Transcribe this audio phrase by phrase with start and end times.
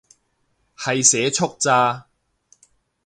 [0.75, 2.07] 係社畜咋